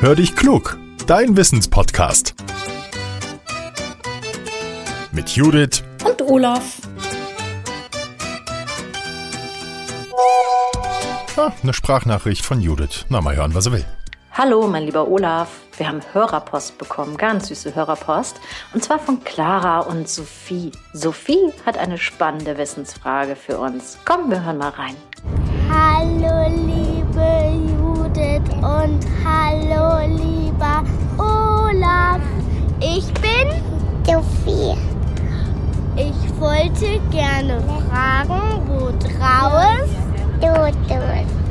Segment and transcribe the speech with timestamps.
[0.00, 2.36] Hör dich klug, dein Wissenspodcast.
[5.10, 6.76] Mit Judith und Olaf.
[11.36, 13.06] Ah, eine Sprachnachricht von Judith.
[13.08, 13.84] Na, mal hören, was er will.
[14.30, 15.48] Hallo, mein lieber Olaf.
[15.76, 18.40] Wir haben Hörerpost bekommen, ganz süße Hörerpost.
[18.74, 20.70] Und zwar von Clara und Sophie.
[20.92, 23.98] Sophie hat eine spannende Wissensfrage für uns.
[24.04, 24.94] Komm, wir hören mal rein.
[25.68, 26.77] Hallo, liebe
[28.62, 30.82] und hallo, lieber
[31.18, 32.20] Olaf.
[32.80, 33.48] Ich bin
[34.04, 34.76] Sophie.
[35.96, 39.88] Ich wollte gerne fragen, wo draus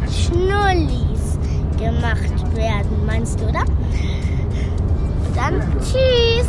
[0.09, 1.37] Schnullis
[1.77, 3.61] gemacht werden, meinst du, oder?
[3.61, 6.47] Und dann tschüss.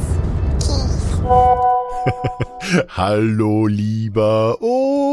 [0.59, 1.21] Tschüss.
[2.97, 5.08] Hallo, lieber Olaf.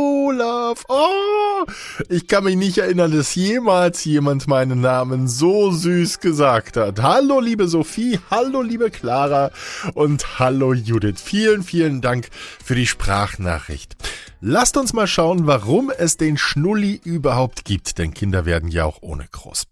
[0.88, 1.65] Oh,
[2.09, 7.01] ich kann mich nicht erinnern, dass jemals jemand meinen Namen so süß gesagt hat.
[7.01, 8.20] Hallo, liebe Sophie.
[8.32, 9.51] Hallo, liebe Clara.
[9.93, 11.21] Und hallo, Judith.
[11.21, 12.29] Vielen, vielen Dank
[12.63, 13.95] für die Sprachnachricht.
[14.41, 19.01] Lasst uns mal schauen, warum es den Schnulli überhaupt gibt, denn Kinder werden ja auch
[19.01, 19.67] ohne groß.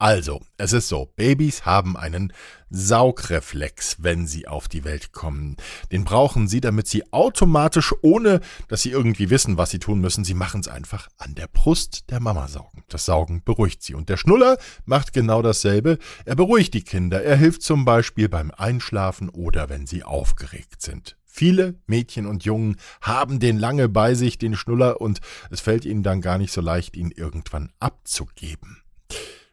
[0.00, 2.32] Also, es ist so, Babys haben einen
[2.70, 5.56] Saugreflex, wenn sie auf die Welt kommen.
[5.90, 10.22] Den brauchen sie, damit sie automatisch, ohne dass sie irgendwie wissen, was sie tun müssen,
[10.22, 12.84] sie machen es einfach an der Brust der Mama saugen.
[12.88, 13.94] Das Saugen beruhigt sie.
[13.94, 15.98] Und der Schnuller macht genau dasselbe.
[16.24, 17.24] Er beruhigt die Kinder.
[17.24, 21.16] Er hilft zum Beispiel beim Einschlafen oder wenn sie aufgeregt sind.
[21.24, 26.04] Viele Mädchen und Jungen haben den lange bei sich, den Schnuller, und es fällt ihnen
[26.04, 28.82] dann gar nicht so leicht, ihn irgendwann abzugeben.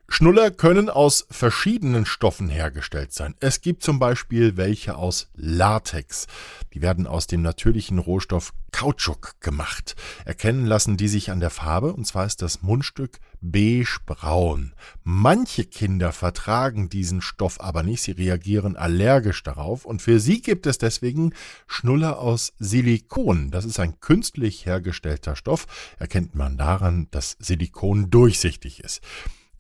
[0.08, 3.36] Schnuller können aus verschiedenen Stoffen hergestellt sein.
[3.39, 6.28] Es gibt zum Beispiel welche aus Latex.
[6.73, 9.95] Die werden aus dem natürlichen Rohstoff Kautschuk gemacht.
[10.26, 14.73] Erkennen lassen die sich an der Farbe, und zwar ist das Mundstück beige-braun.
[15.03, 20.67] Manche Kinder vertragen diesen Stoff aber nicht, sie reagieren allergisch darauf, und für sie gibt
[20.67, 21.33] es deswegen
[21.67, 23.49] Schnuller aus Silikon.
[23.49, 25.65] Das ist ein künstlich hergestellter Stoff,
[25.98, 29.02] erkennt man daran, dass Silikon durchsichtig ist.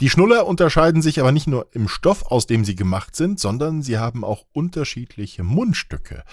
[0.01, 3.81] Die Schnuller unterscheiden sich aber nicht nur im Stoff, aus dem sie gemacht sind, sondern
[3.81, 6.23] sie haben auch unterschiedliche Mundstücke.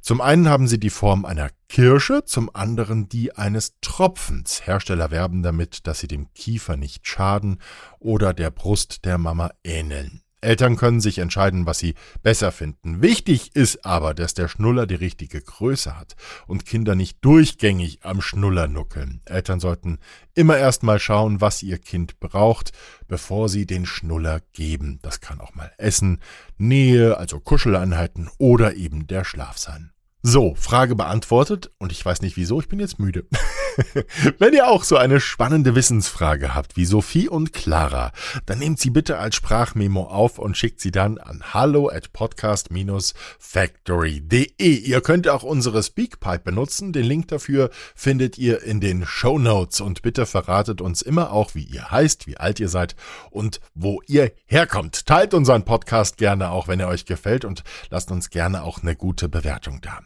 [0.00, 4.66] Zum einen haben sie die Form einer Kirsche, zum anderen die eines Tropfens.
[4.66, 7.60] Hersteller werben damit, dass sie dem Kiefer nicht schaden
[7.98, 10.22] oder der Brust der Mama ähneln.
[10.40, 13.02] Eltern können sich entscheiden, was sie besser finden.
[13.02, 16.14] Wichtig ist aber, dass der Schnuller die richtige Größe hat
[16.46, 19.20] und Kinder nicht durchgängig am Schnuller nuckeln.
[19.24, 19.98] Eltern sollten
[20.34, 22.72] immer erst mal schauen, was ihr Kind braucht,
[23.08, 24.98] bevor sie den Schnuller geben.
[25.02, 26.20] Das kann auch mal Essen,
[26.56, 29.92] Nähe, also Kuscheleinheiten oder eben der Schlaf sein.
[30.22, 33.26] So, Frage beantwortet und ich weiß nicht wieso, ich bin jetzt müde.
[34.38, 38.12] Wenn ihr auch so eine spannende Wissensfrage habt wie Sophie und Clara,
[38.46, 44.58] dann nehmt sie bitte als Sprachmemo auf und schickt sie dann an hallo at podcast-factory.de.
[44.58, 46.92] Ihr könnt auch unsere Speakpipe benutzen.
[46.92, 51.54] Den Link dafür findet ihr in den Show Notes und bitte verratet uns immer auch,
[51.54, 52.96] wie ihr heißt, wie alt ihr seid
[53.30, 55.06] und wo ihr herkommt.
[55.06, 58.96] Teilt unseren Podcast gerne auch, wenn er euch gefällt und lasst uns gerne auch eine
[58.96, 60.00] gute Bewertung da.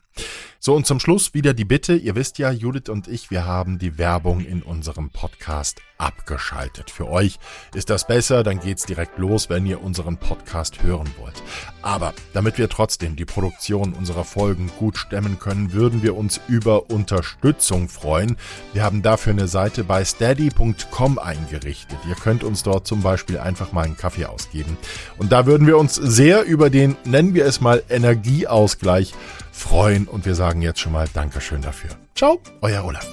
[0.64, 1.96] So, und zum Schluss wieder die Bitte.
[1.96, 6.88] Ihr wisst ja, Judith und ich, wir haben die Werbung in unserem Podcast abgeschaltet.
[6.88, 7.40] Für euch
[7.74, 11.42] ist das besser, dann geht's direkt los, wenn ihr unseren Podcast hören wollt.
[11.82, 16.90] Aber damit wir trotzdem die Produktion unserer Folgen gut stemmen können, würden wir uns über
[16.90, 18.36] Unterstützung freuen.
[18.72, 21.98] Wir haben dafür eine Seite bei steady.com eingerichtet.
[22.08, 24.76] Ihr könnt uns dort zum Beispiel einfach mal einen Kaffee ausgeben.
[25.18, 29.12] Und da würden wir uns sehr über den, nennen wir es mal, Energieausgleich
[29.52, 31.90] freuen und wir sagen jetzt schon mal Dankeschön dafür.
[32.16, 33.06] Ciao, euer Olaf.